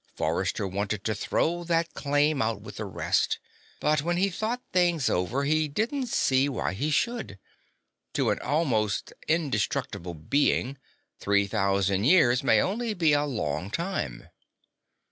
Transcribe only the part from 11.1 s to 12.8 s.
three thousand years may